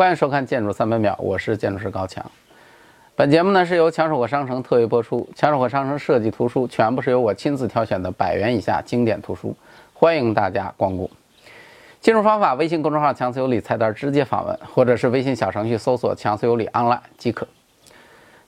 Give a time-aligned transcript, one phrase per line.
[0.00, 2.24] 欢迎收看《建筑三百秒》，我是建筑师高强。
[3.14, 9.54] 本节目呢是由强手火商城特约播出，强手火商城设计图书全部是由我亲自挑选的百元以下经典图书，
[9.92, 11.10] 欢迎大家光顾。
[12.00, 17.46] 进入方法：微信公众号“强词有理”菜单直接访问，或者是微信小程序搜索“强词有理 online” 即可。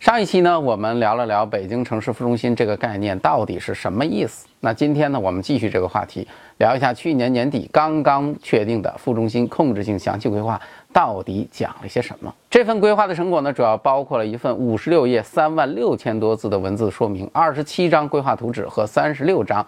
[0.03, 4.49] 上一期呢，我们聊了聊北京城市副中心这个概念到底是什么意思。
[4.59, 6.27] 那今天呢，我们继续这个话题，
[6.59, 10.61] 聊一下去年年底刚刚确定的副中心控制性详细规划
[10.93, 12.35] 到底讲了些什么。
[12.51, 19.65] 这份规划的成果呢，主要包括了一份五十六页、三万六千多字的文字说明，二十七张规划图纸和三十六张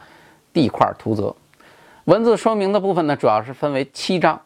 [0.52, 1.32] 地块图则。
[2.06, 4.40] 文字说明的部分呢，主要是分为七章。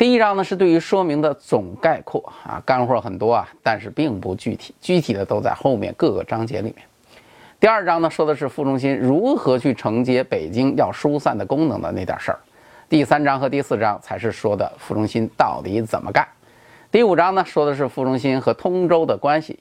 [0.00, 6.76] 第一章呢是对于说明的总概括啊，干货很多啊，但是并不具体，具体的都在后面各个章节里面。
[7.60, 12.38] 第二章呢说的是副中心如何去承接北京要疏散的功能的那点事儿。
[12.88, 16.26] 第三章和第四章才是说的副中心到底怎么干。
[16.90, 19.58] 第五章呢说的是副中心和通州的关系。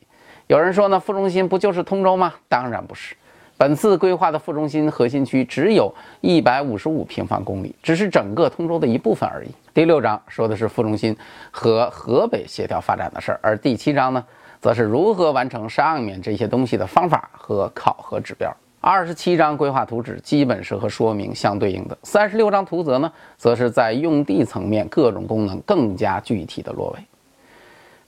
[0.47, 2.33] 有人说呢，副中心不就是通州吗？
[2.47, 3.13] 当然不是。
[3.57, 9.49] 本次规划的副中心核心区只有一百五十五平方公里，只是整个通州的一部分而已。
[9.79, 11.15] 第六章说的是副中心
[11.51, 14.21] 和河北协调发展的事儿，而第七章呢，
[14.59, 18.53] 则是如何完成上面这些东西的方法和考核指标。
[18.81, 26.99] 二十七张规划图纸基本是和说明相对应的，三十六张图则呢，则是在用地层面各种功能更加具体的落位。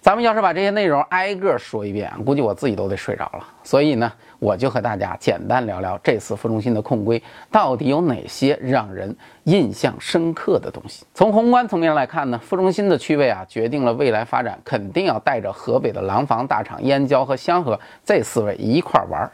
[0.01, 3.47] 咱们要是把这些内容挨个说一遍，估计我自己都得睡着了。
[3.63, 7.21] 所以呢，我就和大家简单聊聊这次副中心的控规
[7.51, 11.05] 到底有哪些让人印象深刻的东西。
[11.13, 19.31] 从宏观层面来看呢，副中心的区位啊，决定了未来发展肯定要带着河北的廊坊、大厂、燕郊和香河这四位一块儿玩儿。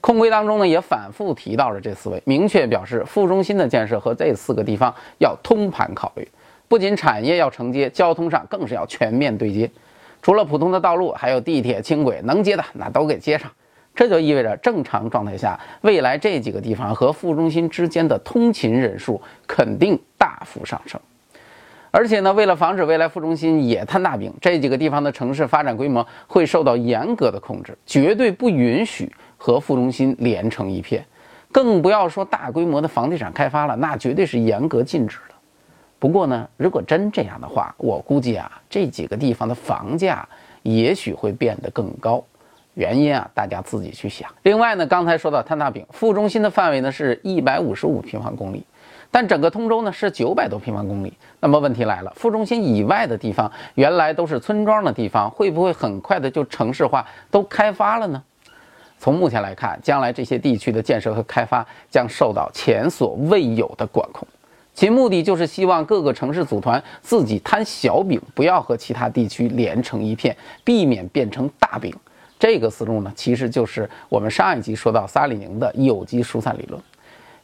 [0.00, 6.28] 控规当中呢，也反复提到了这四位，明确表示副中心的建设和这四个地方要通盘考虑，
[6.68, 9.68] 不仅产业要承接，交通上更是要全面对接。
[10.24, 13.52] 除了普通的道路，还有地铁、轻轨，能接的那都给接上。
[13.94, 20.98] 这就意味着正常状态下，未来这几个地方和副中心之间的通勤人数肯定大幅上升。
[21.90, 31.04] 而且呢，为了防止未来副中心也摊大饼，这几个地方的城市发展规模会受到严格的控制，绝对不允许和副中心连成一片，
[31.52, 35.33] 更不要说大规模的房地产开发了，那绝对是严格禁止的。
[36.04, 40.28] 不过呢，如果真这样的话，我估计啊，这几个地方的房价
[40.60, 42.22] 也许会变得更高。
[42.74, 44.30] 原因啊，大家自己去想。
[44.42, 48.62] 另外呢，刚才说到摊大饼，副中心的范围呢是一百五十五平方公里，
[49.10, 51.10] 但整个通州呢是九百多平方公里。
[51.40, 58.22] 那么问题来了，副中心以外的地方，原来都是村庄的地方，会不会很快的就城市化都开发了呢？
[58.98, 64.28] 从目前来看，将来这些地区的建设和开发将受到前所未有的管控。
[64.74, 71.94] 其目的就是希望各个城市组团自己摊小饼，不要和其他地区连成一片，避免变成大饼。
[72.38, 76.82] 这个思路呢，其实就是我们上一集说到萨里宁的有机疏散理论。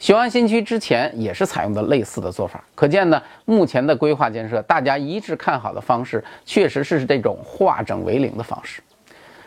[0.01, 2.63] 雄安新区之前也是采用的类似的做法。
[2.75, 8.83] 可见呢，目前的规划建设，大家一致看好的方式，确实是这种化整为零的方式。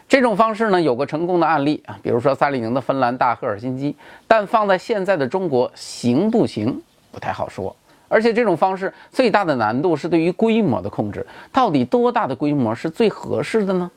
[0.07, 3.95] 这种方式呢，有个成功的案例啊，比如说萨里宁的芬兰大赫尔辛基，
[4.27, 6.81] 但放在现在的中国行不行？
[7.13, 7.73] 不太好说，
[8.09, 13.89] 而且这种方式最大的难度是对于规模的控制，到底多大的规模是最合适的呢？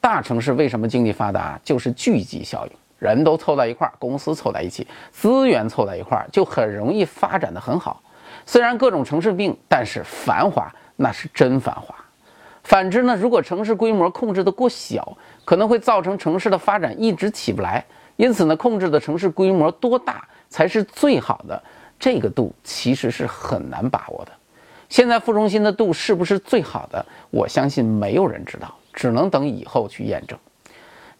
[0.00, 1.58] 大城市为什么经济发达？
[1.64, 8.02] 就是聚集效应，人都凑在一块儿，公司凑在一起，资源凑在一块儿，就很容易发展的很好。
[8.44, 11.94] 虽然各种城市病，但是繁华那是真繁华。
[12.62, 17.84] 反之呢，如果城市规模控制的过小，可能会造成城市的发展一直起不来。
[18.16, 21.62] 因此呢，控制的城市规模多大才是最好的？
[21.98, 24.32] 这个度其实是很难把握的。
[24.88, 27.04] 现在副中心的度是不是最好的？
[27.30, 30.38] 我相信没有人知道，只能等以后去验证。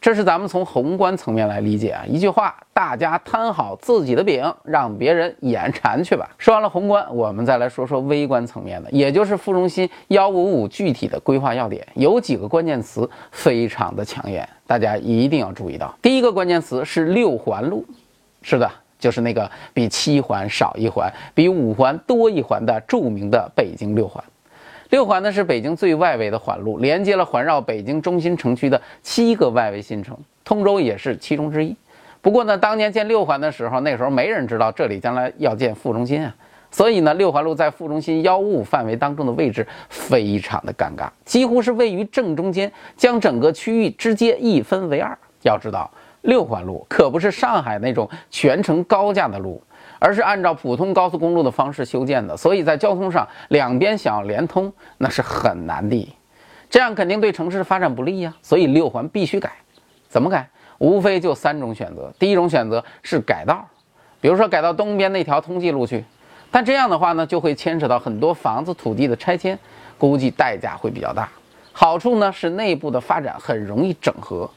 [0.01, 2.05] 这是咱们从宏观层面来理解啊。
[2.07, 6.29] 一句话，大家摊好自己的饼，让别人眼馋去吧。
[6.37, 15.97] 说完了宏观，我们再来说说微观层面的，也就是副中心幺五五具体的规划要点，有几个关键词非常的抢眼，大家一定要注意到。
[16.03, 17.87] 第一个关键词是六环路，
[18.43, 18.71] 是的。
[19.05, 24.25] 就是那个比七环少一环，比五环多一环的著名的北京六环。
[24.89, 31.77] 六环呢是北京最外围的环路，连接了环绕北京中心城区的七个外围新城，通州也是其中之一。
[32.23, 36.35] 不过呢，当年建六环的时候，那时候没人知道这里将来要建副中心啊，
[36.71, 45.15] 所以呢，六环路在副中心幺五五范围当中的位置非常的尴尬，几乎是位于正中间，将整个区域直接一分为二。
[45.43, 45.91] 要知道。
[46.25, 49.63] 六环路可不是上海那种全程高架的路，
[49.99, 56.17] 而是按照普通高速公路的方式修建的，所以在交通上两边想要连通那是很难的。
[56.71, 58.35] 这样肯定对城市发展不利呀。
[58.41, 59.53] 所以六环必须改，
[60.09, 60.49] 怎么改？
[60.79, 62.11] 无非就三种选择。
[62.19, 63.63] 第一种选择是改道，
[64.21, 66.03] 比如说改到东边那条通济路去，
[66.51, 69.59] 但这样的话呢，就会牵扯到很多房子土地的拆迁，
[69.99, 71.29] 估计代价会比较大。
[71.73, 74.49] 好处呢是内部的发展很容易整合。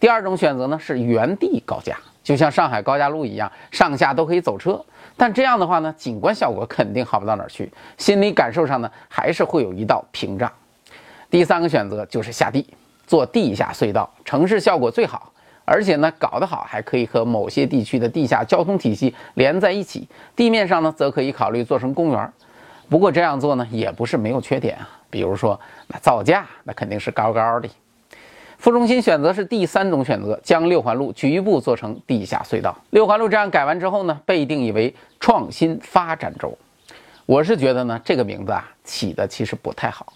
[0.00, 4.84] 第二种选择呢是原地高架，就像上海高架路一样，上下都可以走车。
[5.16, 10.50] 但这样的话呢，景观效果肯定好不到哪儿去，心理感受上呢，还是会有一道屏障。
[11.28, 12.64] 第三个选择就是下地
[13.06, 15.32] 做地下隧道，城市效果最好，
[15.64, 20.08] 而且呢，搞得好还可以和某些地区的地下交通体系连在一起。
[20.36, 22.32] 地面上呢，则可以考虑做成公园。
[22.88, 25.58] 不过这样做呢，也不是没有缺点啊，比如说
[25.88, 27.68] 那造价，那肯定是高高的。
[28.58, 32.76] 副中心选择是第三种选择，将六环路局部做成地下隧道。
[32.90, 36.58] 六环路这样改完之后呢，被定义为创新发展轴。
[37.24, 40.12] 我是觉得呢，这个名字啊起的其实不太好。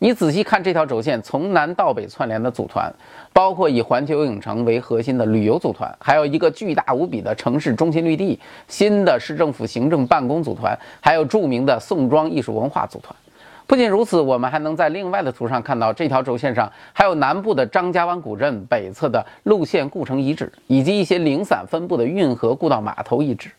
[0.00, 2.92] 你仔细看这条轴线从南到北串联的组团，
[3.32, 13.14] 包括以环球影城为核心的旅游组团，还有一个巨大无比的城市中心绿地、新的市政府行政办公组团，还有著名的宋庄艺术文化组团。
[13.66, 23.50] 不仅如此，我们还能在另外的图上看到，这条轴线上还有南部的张家湾古镇、北侧的路线故城遗址，以及一些零散分布的运河故道码头遗址。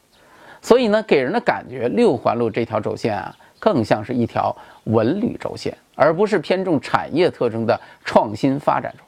[0.61, 9.03] 所以呢，给人的感觉，六环路这条轴线啊，更像是一条文旅轴线，而不是偏重产业特征的创新发展轴。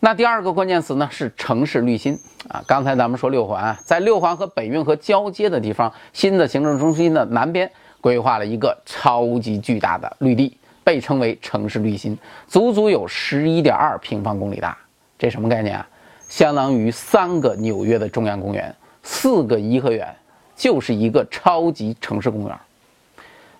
[0.00, 2.62] 那第二个关键词呢，是城市绿心啊。
[2.66, 7.70] 刚才咱们说六环，在六环和北运河交接的地方，新的行政中心的南边。
[8.00, 12.16] 规划了一个超级巨大的绿地，被称为城市绿心，
[12.46, 14.76] 足足有十一点二平方公里大。
[15.18, 15.88] 这什么概念啊？
[16.28, 20.14] 相当于三个纽约的中央公园，四个颐和园，
[20.54, 22.58] 就是一个超级城市公园。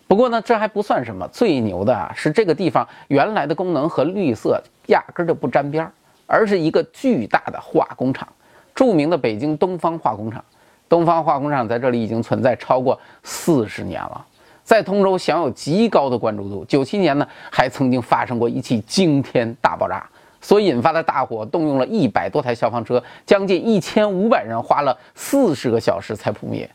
[0.06, 5.93] 不过呢，这还不算什么，最牛的啊是这个地方原来的功能和绿色压根就不沾边儿，
[6.26, 8.29] 而是一个巨大的化工厂，
[8.75, 10.44] 著名的北京东方化工厂。
[10.88, 14.25] 东方化工厂在这里已经存在超过四十年了。
[14.69, 16.62] 在通州享有极高的关注度。
[16.67, 20.06] 九七年呢，还曾经发生过一起惊天大爆炸，
[20.43, 26.69] 所引发的大火动用了一百多台消防车，将近一千五百人，花了四十个小时才扑灭。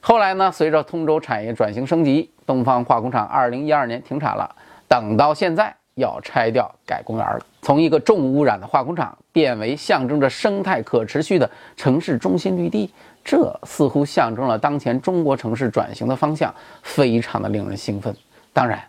[0.00, 4.50] 后来呢，随着通州产业转型升级，东方化工厂二零一二年停产了。
[4.88, 12.90] 等到现在要拆掉改公园了，从一个重污染的化工厂变为象征着生态可持续的城市中心绿地。
[13.30, 18.16] 这似乎象征了当前中国城市转型的方向，非常的令人兴奋。
[18.54, 18.82] 当然，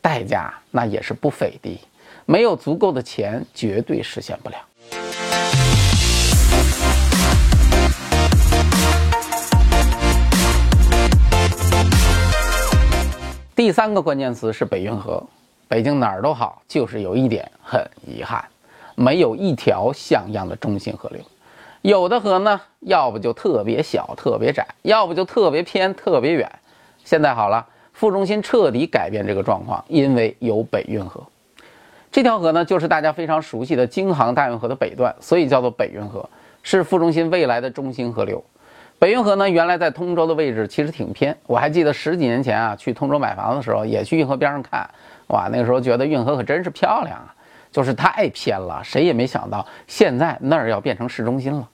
[0.00, 1.76] 代价那也是不菲的，
[2.24, 4.56] 没有足够的钱，绝对实现不了。
[13.56, 15.20] 第三个关键词是北运河。
[15.66, 18.44] 北京哪儿都好，就是有一点很遗憾，
[18.94, 21.20] 没有一条像样的中心河流。
[21.82, 26.50] 有的河呢，要不就特别小、特别窄，要不就特别偏、特别远。
[27.04, 31.22] 现在好了，副中心彻底改变这个状况，因为有北运河。
[32.12, 36.28] 这条河呢，就是大家非常熟悉的京杭大运河的北段，所以叫做北运河，
[36.62, 38.44] 是副中心未来的中心河流。
[38.98, 44.86] 北运河呢，原来在通州的位置其实挺偏，我还记得十几年前啊，去通州买房的时候，也去运河边上看，
[45.28, 47.34] 哇，那个时候觉得运河可真是漂亮啊。
[47.70, 51.68] 就是太偏了，谁也没想到现在那儿要变成市中心了。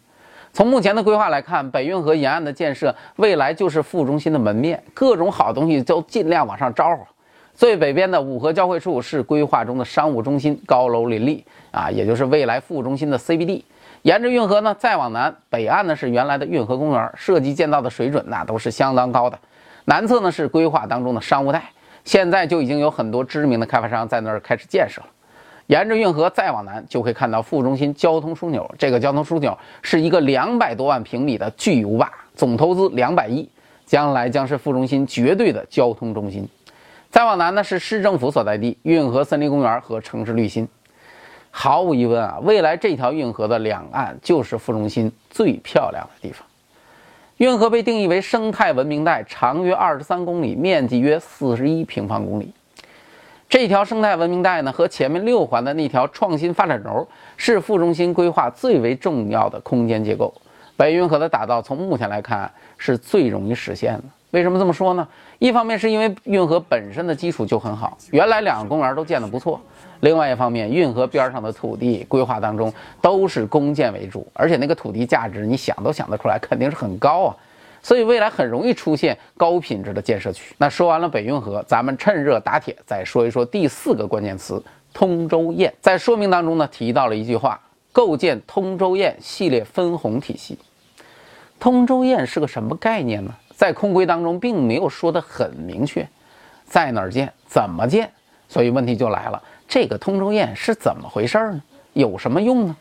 [0.52, 7.06] 从目前的规划来看，北运河沿岸的建设未来就是副中心的门面，各种好东西都尽量往上招呼。
[7.54, 13.62] 最北边的五河交汇处是规划中的商务中心，高楼林立啊，也就是未来副中心的 CBD。
[14.02, 19.38] 沿着运河呢，再往南，北岸呢是原来的运河公园，设计建造的水准那都是相当高的。
[19.86, 21.62] 南侧呢是规划当中的商务带，
[22.04, 25.06] 现在就已经有很多知名的开发商在那儿开始建设了。
[25.66, 28.68] 沿着运河再往南，就会看到副中心交通枢纽。
[28.78, 33.48] 这个交通枢纽是一个两百多万平米的巨无霸，总投资两百亿，
[33.84, 36.48] 将来将是副中心绝对的交通中心。
[37.10, 40.68] 再往南呢，是市政府所在地运河森林公园和城市绿心。
[41.50, 46.46] 毫无疑问啊，未来这条运河的两岸就是副中心最漂亮的地方。
[47.38, 52.52] 运河被定义为生态文明带，长约二十三公里，面积约四十一平方公里。
[53.48, 60.34] 这条生态文明带呢，和前面六环的那条创新发展轴，是副中心规划最为重要的空间结构。
[60.76, 64.02] 北运河的打造，从目前来看是最容易实现的。
[64.32, 65.06] 为什么这么说呢？
[65.38, 69.58] 一方面是因为运河本身的基础就很好，原来两个公园都建得不错；
[70.00, 77.36] 另外一方面，运河边上的土地规划当中都是公建为主，而且那个土地价值，你想都想得出来，肯定是很高啊。
[77.86, 80.52] 所以未来很容易出现高品质的建设区。
[80.58, 84.60] 那说完了北运河，咱们趁热打铁，再说一说第四个关键词：
[84.92, 85.72] 通州堰。
[85.80, 87.60] 在说明当中呢，提到了一句话：
[87.92, 90.58] 构建通州堰系列分红体系。
[91.60, 93.32] 通州堰是个什么概念呢？
[93.54, 96.04] 在空规当中并没有说得很明确，
[96.64, 98.10] 在哪儿建，怎么建？
[98.48, 101.62] 所以问题就来了，这个通州堰是怎么回事呢？
[101.92, 102.76] 有什么用呢？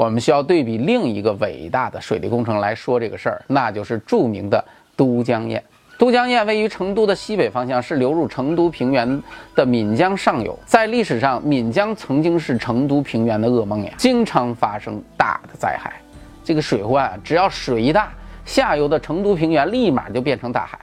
[0.00, 4.64] 我们需要对比另一个伟大的水利工程来说这个事儿，那就是著名的
[4.96, 5.62] 都江堰。
[5.98, 9.22] 都江堰位于成都的西北方向，是流入成都平原
[9.54, 10.58] 的岷江上游。
[10.64, 16.00] 在历史上，岷江曾经是成都平原的噩梦呀，经常发生大的灾害。
[16.42, 18.10] 这个水患，只要水一大，
[18.46, 20.80] 下游的成都平原立马就变成大海。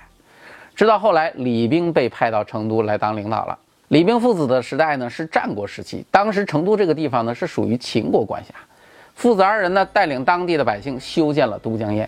[0.75, 3.57] 直到后来，李冰被派到成都来当领导了。
[3.87, 8.53] 李冰父子的时代呢，是战国时期，当时成都这个地方呢，是属于秦国管辖。
[9.17, 12.07] 父子二人呢，带领当地的百姓修建了都江堰。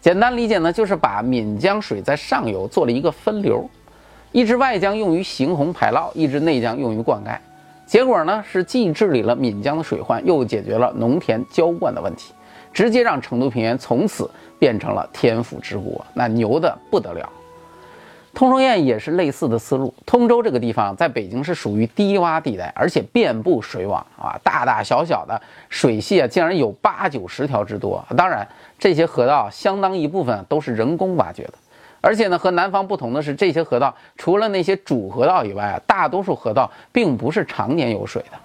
[0.00, 3.68] 简单理解呢，就是把岷江水在上游做了一个分流，
[4.30, 7.36] 一支外江用于行洪排涝，一支内江用于灌溉。
[7.84, 12.32] 结果呢，是既治理了岷江的水患，又解决了农田浇灌的问题，
[12.72, 17.28] 直接让成都平原从此变成了天府之国，那牛的不得了。
[18.34, 19.94] 通州堰也是类似的思路。
[20.04, 28.04] 通州这个地方在北京是属于低洼地带，而且遍布水网啊，大大小小的水系啊，竟然有八九十条之多。
[28.16, 28.46] 当然，
[28.78, 31.54] 这些河道相当一部分都是人工挖掘的，
[32.00, 38.38] 而且呢，和南方不同的是，这些河道除了那些主河道以外啊，大多数河道并不是常年有水的。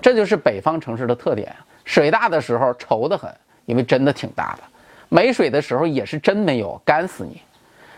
[0.00, 3.32] 这就是北方城市的特点：水大的时候稠得很，
[3.66, 4.62] 因为真的挺大的；
[5.08, 7.40] 没水的时候也是真没有，干死你。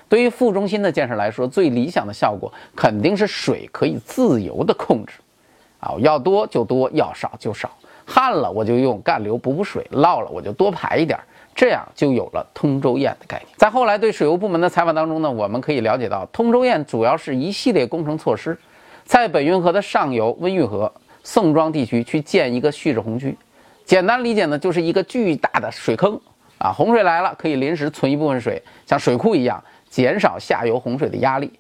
[0.09, 5.15] 对于副中心的建设来说，最理想的效果肯定是水可以自由的控制，
[5.81, 7.71] 啊，要多就多，要少就少。
[8.05, 11.19] 旱了我就用干流补补水，涝了我就多排一点，
[11.57, 13.49] 这样就有了通州堰的概念。
[13.57, 18.57] 在后来对水务部门的采访当中呢，我们可以了解到，通州堰主要是一系列工程措施，
[19.05, 20.93] 在本运河的上游温榆河、
[21.25, 23.37] 宋庄地区去建一个蓄滞洪区。
[23.85, 26.17] 简单理解呢，就是一个巨大的水坑，
[26.59, 29.61] 啊，洪水来了可以临时存一部分水，像水库一样。
[29.97, 31.51] 减少下游洪水的压力，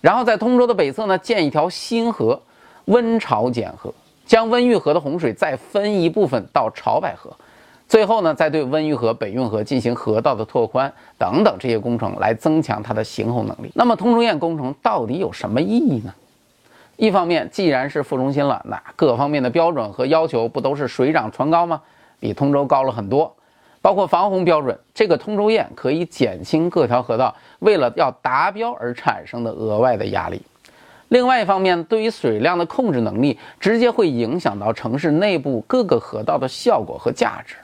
[0.00, 2.42] 然后在通州的北侧呢建一条新河
[2.86, 3.94] 温潮减河，
[4.26, 7.30] 将温榆河的洪水再分一部分到潮白河，
[7.86, 13.70] 最后呢再对温榆河、北运河进行河道的拓宽等等这些工程来增强它的行洪能力。
[13.76, 16.12] 那么通州堰工程到底有什么意义呢？
[16.96, 21.80] 一方面，既然是副中心了，那各方面的标准和要求不都是水涨船高吗？
[22.18, 23.32] 比通州高了很多。
[23.80, 30.42] 包括防洪标准，这个通州堰可以减轻各条河道为了要达标而产生的额外的压力。
[31.08, 37.54] 另外一方面，对于水量的控制能力，直接会影响到城市内部各个河道的效果和价值。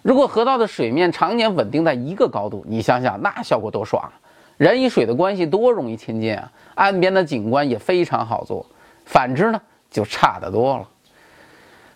[0.00, 4.10] 如果河道的水面常年稳定在一个高度，你想想那效果多爽！
[4.56, 8.64] 人与水的关系多容易亲近啊，岸边的景观也非常好做。
[9.04, 10.88] 反之呢，就差得多了。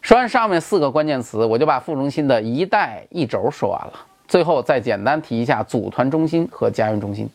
[0.07, 3.93] 说完上面四个关键词，我就把副中心的一带一轴说完了。
[4.29, 7.29] 最后再简单提一下组团中心和家园中心。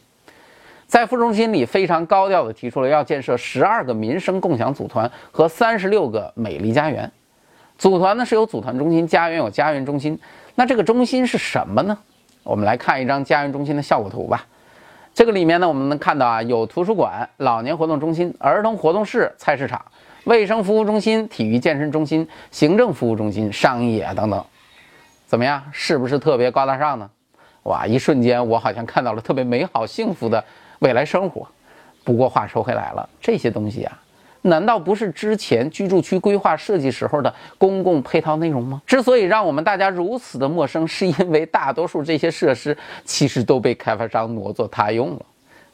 [0.88, 7.12] 在副中心里，非常高调地提出了要建设十二个民生共享组团和三十六个美丽家园。
[7.78, 10.18] 组团呢是有组团中心，家园有家园中心。
[10.56, 11.98] 那这个中心是什么呢？
[12.42, 14.46] 我们来看一张家园中心的效果图吧。
[15.14, 19.84] 这个里面呢，我们能看到啊，有图书馆、老年活动中心、儿童活动室、菜市场。
[20.26, 24.46] 卫生服务中心、体育健身中心、行政服务中心、商业等等，
[25.26, 25.64] 怎么样？
[25.72, 27.10] 是不是特别高大上呢？
[27.64, 27.88] 哇！
[27.88, 30.44] 一瞬间，我好像看到了特别美好、幸福的
[30.80, 31.48] 未来生活。
[32.04, 34.00] 不过话说回来了，这些东西啊，
[34.44, 38.82] 难道不是之前居住区规划设计时候的公共配套内容吗？
[38.86, 45.26] 之所以让我们大家如此的陌生，是因为大多数这些设施其实都被开发商挪作他用了。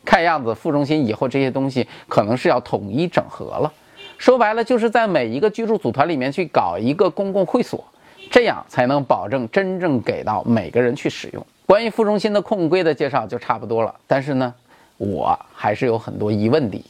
[0.05, 3.73] 看样子，副中心以后这些东西可能是要统一整合了。
[4.17, 7.83] 说白了，就是在每一个居住组团里面去搞一个公共会所，
[8.31, 11.45] 这样才能保证真正给到每个人去使用。
[11.65, 14.53] 关于副中心的控规的介绍就差不多了，但是呢，
[14.97, 16.83] 我还是有很多疑问的。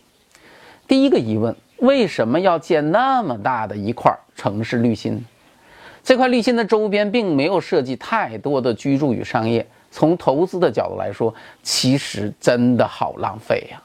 [0.87, 5.23] 第一个疑问，为什么要建那么大的一块城市绿心？
[6.03, 13.81] 这块绿心的周边并没有设计太多的居住与商业，从投资的角度来说，其实真的好浪费呀。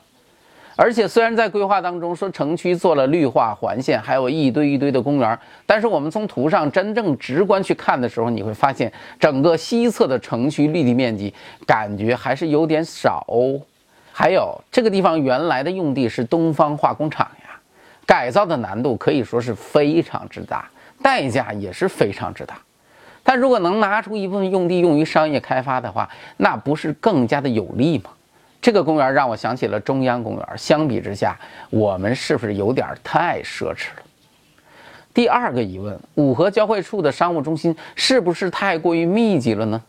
[0.83, 11.33] 而且虽然在规划当中说城区做了绿化环线，还有一堆一堆的公园，但是我们从图上真正直观去看的时候，你会发现整个西侧的城区绿地面积
[11.65, 13.61] 感觉还是有点少哦。
[14.11, 17.51] 还有这个地方原来的用地是东方化工厂呀，
[18.05, 20.69] 改造的难度可以说是非常之大，
[21.01, 22.59] 代价也是非常之大。
[23.23, 28.11] 但如果能拿出一部分用地用于商业开发的话，那不是更加的有利吗？
[28.63, 31.37] 这个公园让我想起了中央公园，相比之下，
[31.69, 34.03] 我们是不是有点太奢侈了？
[35.13, 39.83] 第二个疑问：五河交汇处的商务中心是不是太过于密集了呢？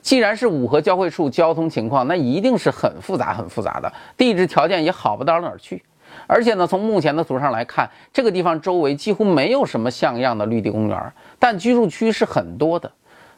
[0.00, 5.82] 既然是五河交汇处，交通情况那一定是很复杂、很复杂的，地质条件也好不到哪儿去。
[6.26, 12.90] 而且呢，从目前的图上来看，这个地方周围几乎没有什么像样的绿地公园，但居住区是很多的。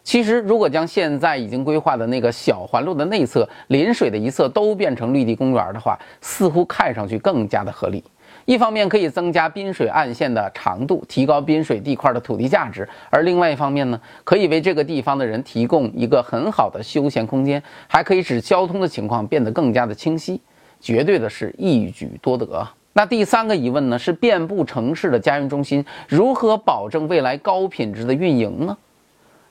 [0.07, 8.05] 其实，如果将现在已经规划的那个小环路的内侧、临水的一侧都变成绿地公园的话，似乎看上去更加的合理。
[8.45, 20.41] 一方面可以增加滨水岸线的长度，提高滨水地块的土地价值；而另外一方面呢，可以为这个地方的人提供一个很好的休闲空间，还可以使交通的情况变得更加的清晰。
[20.81, 22.65] 绝对的是一举多得。
[22.93, 23.99] 那第三个疑问呢？
[23.99, 28.79] 是遍布城市的家运中心如何保证未来高品质的运营呢？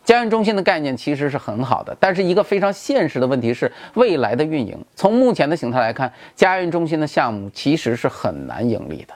[0.05, 4.77] 家运中心的概念其实是很好的，但是一个非常现实的问题是未来的运营。
[4.95, 9.13] 从目前的形态来看，家运中心的项目其实是很难盈利的。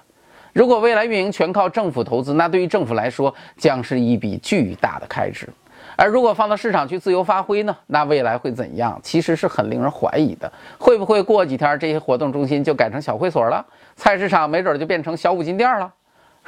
[0.52, 5.48] 如果未来运营全靠政府投资，那对于政府来说将是一笔巨大的开支。
[5.96, 7.78] 而如果放到市场去自由发挥呢？
[7.88, 9.00] 那未来会怎样？
[9.04, 10.52] 其实是很令人怀疑的。
[10.80, 13.64] 会不会过几天这些活动中心就改成小会所了？
[13.96, 15.94] 菜市场没准就变成小五金店了？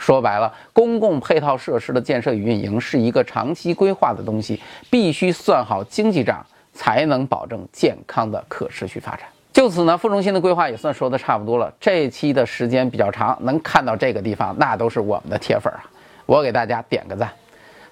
[0.01, 6.43] 说白了，公共配套设施的建设与运营是一个长期规划的东西，必须算好经济账，
[6.73, 9.27] 才能保证健康的可持续发展。
[9.53, 11.71] 就此呢，副中心的规划也算说的差不多了。
[11.79, 15.83] 这期的时间比较长，能看到这个地方，那都是我们的铁粉啊！
[16.25, 17.29] 我给大家点个赞。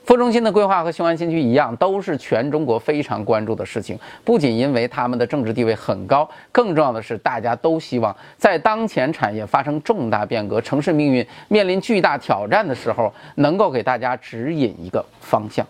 [0.10, 3.96] 副中心的规划和雄安新区一样，都是全中国非常关注的事情。
[4.25, 15.63] 不仅因为他们的政治地位很高，更重要的是，大家都希望在当前产业发生重大变革、城市命运面临巨大挑战的时候，能够给大家指引一个方向。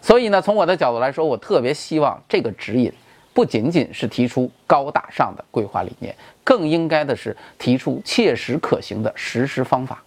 [0.00, 2.90] 所以呢，从我的角度来说，我特别希望这个指引
[3.34, 10.02] 不仅仅是提出高大上的规划理念，更应该的是提出切实可行的实施方法。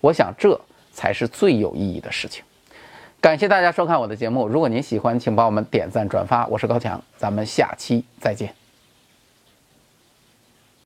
[0.00, 0.58] 我想，这
[0.94, 2.42] 才是最有意义的事情。
[3.20, 4.46] 感谢大家收看我的节目。
[4.46, 6.46] 如果您喜欢，请帮我们点赞转发。
[6.46, 8.65] 我是高强，咱们下期再见。